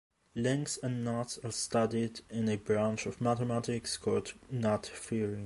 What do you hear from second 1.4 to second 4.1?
are studied in a branch of mathematics